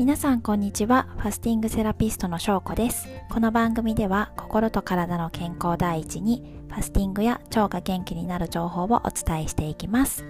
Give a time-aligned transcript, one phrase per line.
[0.00, 1.08] 皆さんこんにちは。
[1.18, 3.06] ファスティングセラピストのしょうこです。
[3.28, 10.24] この番組では心と体の健康第一にファスティングや腸が元気になる情報をお伝えしていきます。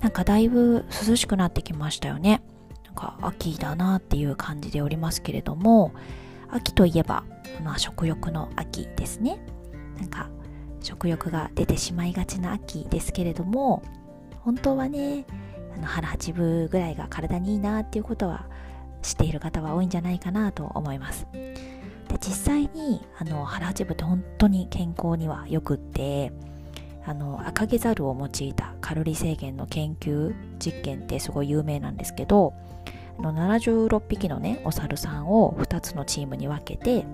[0.00, 2.42] なんかだいぶ涼しくなってきましたよね。
[2.84, 5.92] なんか秋だなっていう感じでおりますけれども
[6.48, 7.22] 秋といえば
[7.62, 9.38] まあ食欲の秋ですね。
[10.00, 10.30] なんか
[10.80, 13.84] 食欲が出てしまいがちな秋ですけれども
[14.40, 15.26] 本当はね
[15.76, 18.46] あの腹八分ぐらいが体にいいなっていうことは
[19.02, 21.26] 知っている方は多いんじゃないかなと思います。
[21.32, 26.32] で実際にあの腹八分って本当に健康にはよくって
[27.04, 32.52] あの赤毛ザルを用いたカロリー制限の研究実験ってすごい有名なんですけど
[33.18, 37.06] あの76匹のねお猿さんを2つのチームに分けて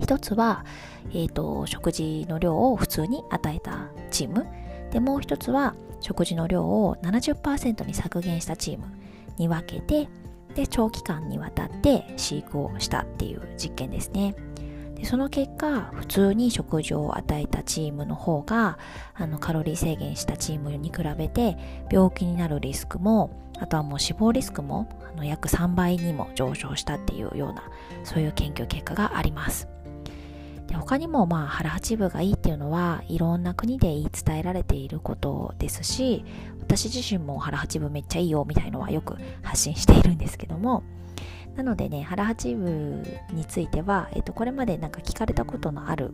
[0.00, 0.64] 1つは、
[1.10, 4.46] えーと、食事の量を普通に与えたチーム。
[4.90, 8.86] でもう1つは食事の量を70%に削減したチーム
[9.38, 10.08] に分けて
[10.56, 14.34] で長期間にわたって飼育をしたっていう実験ですね。
[14.94, 18.78] でその結果普通に食事を与えたチームの方が
[19.14, 21.58] あのカロリー制限したチームに比べて
[21.92, 27.62] 病気になるリスクもあとはもう死亡リスクもあの約3倍にも上昇したっていうような
[28.04, 29.75] そういう研究結果があります。
[30.66, 36.24] で他にもまあ腹八分がいいっていうのはいろんな国で言い伝えられていることですし
[36.60, 40.82] 私自身も腹八分めっちゃいいよみたいのはよく発信しているんですけども。
[41.56, 46.12] なのでね腹八分については、えっと、これまでなんか聞かれたことのある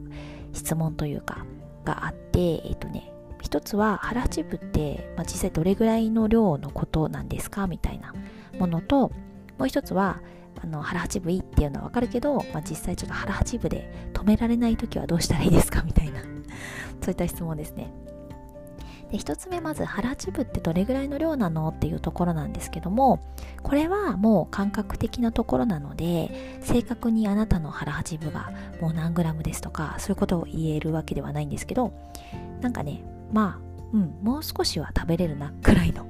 [0.52, 1.44] 質問というか
[1.84, 8.14] があってえっとね一つは腹八分って、まあ、実際どれぐらいの量のことなんですかみたいな
[8.58, 9.10] ものと
[9.58, 10.20] もう一つは
[10.60, 16.20] あの腹八分いいっていうのはわかるけど、まあ、実際ちょっと腹八分で止められない時はどうしたらいいですかみたいな。
[17.02, 17.92] そういった質問ですね。
[19.10, 23.20] で1つ目まず腹八分ってどれぐらいの量なのっていうところなんですけども
[23.62, 31.92] これはもう感覚的なところなので正確にあなたの腹八分がもう何グラムですとかそういうことを言えるわけではないんですけど
[32.62, 36.06] なんかねまあうんもう少しは食べれるなくらいの。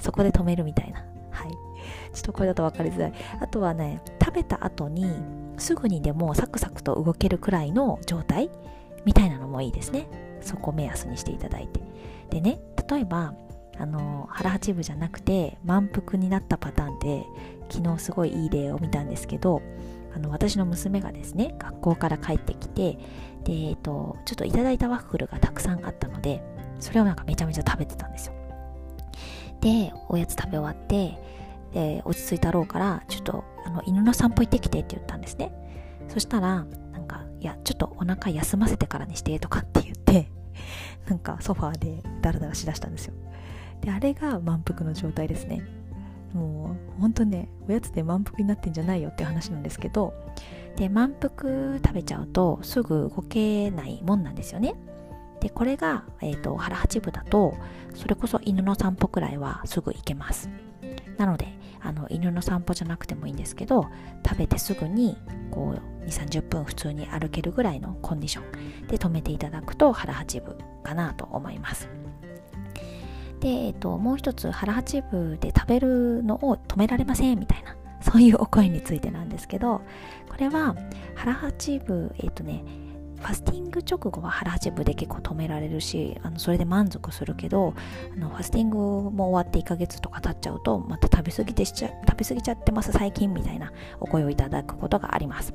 [0.00, 1.04] そこで止めるみたいな。
[2.12, 3.12] ちょっとこれだと分かりづらい。
[3.40, 5.10] あとはね食べた後に
[5.58, 8.50] すぐにでもサクサクと動けるくらいの状態
[9.04, 10.08] みたいなのもいいですね。
[10.40, 11.80] そこを目安にしていただいて。
[12.30, 13.34] でね例えば
[13.78, 17.24] あの腹八分じゃなくて満腹になったパターンで
[17.70, 19.62] 昨日すごいいい例を見たんですけど
[20.14, 22.98] あの私の娘がですね学校から帰ってきて
[23.44, 26.42] で、えっと、ちょっといただいたワッフルがたくさんあったので
[26.80, 28.34] それをなんかめちゃめちゃ食べてたんですよ。
[29.60, 31.18] でおやつ食べ終わって
[31.72, 35.52] で落ち着いたろうからちょっとあの犬の散歩行ってきてって言ったんですね。
[36.08, 40.30] そしたらなんかいやちょっとお腹休ませてからにしてとかって言って
[41.08, 43.14] なんかソファーでダラダラしだしたんですよ。
[43.80, 45.62] であれが満腹の状態ですね。
[46.34, 50.12] もうほんとねおやつで満腹になってんじゃないよって話なんですけど
[50.76, 54.74] で満腹食べちゃうとすぐ動けないもんなんですよね。
[55.40, 57.54] でこれが、えーと、腹八分だと
[57.94, 60.50] それこそ犬の散歩くらいはすぐ行けます。
[61.18, 61.46] なので
[61.80, 63.86] あの犬の散歩じゃなくてもいいんですけど
[64.26, 65.16] 食べてすぐに
[65.50, 68.42] こう2 3 0分普通に歩けるぐらいのコンディショ
[68.84, 71.88] ンで止めていただくと腹八分かなと思います。
[73.40, 79.82] で、えっと、もう一つ腹八分で食べるのを止められませんみたいなそういうお声についてなんですけど
[80.28, 80.74] これは
[81.14, 82.64] 腹八分えっとね
[83.20, 87.74] ファスティング直後は腹八分で結構止められるしあのそれで満足するけど
[88.14, 95.54] あのファスティングも終わって1ヶ月とか経っちゃうとまた食べ過ぎてしちゃ食べ過ぎちゃってます最近みたいなお声をいただくことがあります。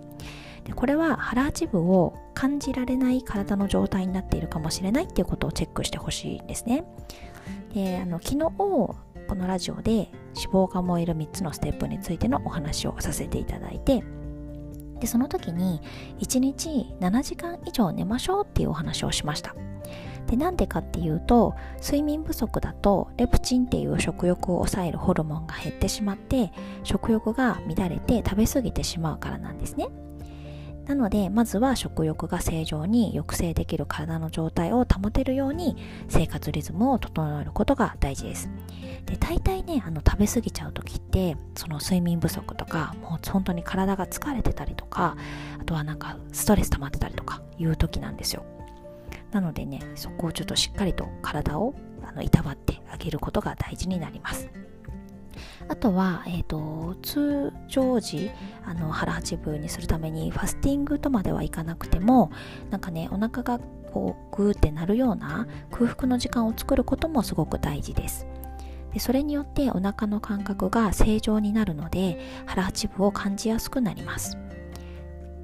[0.63, 6.85] でこれは腹八分を感じられない体の状態になっているかもしれないっていうことをチェックしてほしいんですね。
[7.73, 14.03] であの昨日このラジオで脂肪が燃える3つのステップについてのお話をさせていただいて
[15.03, 15.81] でその時に
[16.21, 19.53] 1日7時間以上寝ましょうっていうお話をしました。
[20.27, 29.89] でなんでかっていうと睡眠不足だとレプチンっていう食欲を抑えるホルモンが減ってしまって食欲が乱れて食べ過ぎてしまうからなんですね。
[30.85, 35.77] なのでまずは食欲が正常に抑制できる体の状態を保てるように
[36.09, 38.49] 生活リズムを整えることが大事です。
[39.05, 45.15] で大体ねあの食べ過ぎちゃう時ってその睡眠不足とかもう本当に体が疲れてたりとか
[45.59, 48.43] あとはなんかストレス溜まってたりとかいう時なんですよ。
[49.31, 51.73] なのでねそこをちょっとしっかりと体を
[52.05, 54.49] あのいたわってあげることが大事になります。
[55.67, 58.31] あとは、えーと、通常時
[58.65, 62.31] あの腹八分にするためにファスティングとまではいかなくても
[62.69, 68.27] なんかねお腹がこうグーってなるような空腹の時間を作ることもすごく大事です。
[68.93, 74.37] でそれによってお腹の感覚が正常になるので腹八分を感じやすくなります。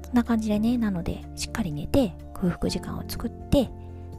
[0.04, 3.70] そんな感じでねなのでしっかり寝て空腹時間を作って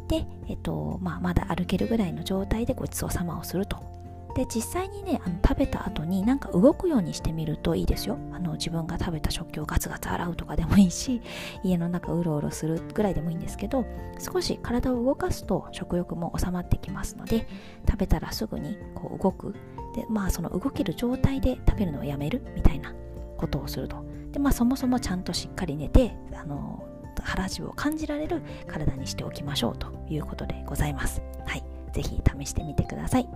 [0.08, 3.91] で、えっとまあ、まだ歩けるぐらいの状態でごちそうさまをすると。
[4.36, 8.18] で実際にねあの食べた後になんか動くようにしてみるといいですよ。
[8.32, 11.22] あの自分が食べた食器をガツガツ洗うとかでもいいし
[11.64, 13.86] 家の中うろうろするぐらいでもいいんですけど
[14.20, 17.48] 少し体を動かすと食欲も収まってきますので
[17.90, 19.56] 食べたらすぐにこう動く。
[19.94, 22.94] でまあその動ける状態で食べるのをやめるみたいな
[23.38, 24.06] ことをすると。
[24.32, 26.84] でまあそもそもちゃんとしっかり寝てあの
[27.22, 31.22] 腹味を感じられる体にしておきましょうということでございます。
[31.46, 31.71] はい。
[31.94, 33.28] ぜひ試してみてください。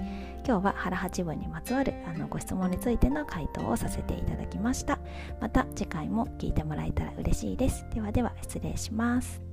[0.48, 5.00] 今日は腹八分にまつわるあのご質問についての回答をさせていただきました。
[5.40, 7.86] また次回も聞いてもらえたら嬉しいです。
[7.94, 9.45] ではでは失礼します。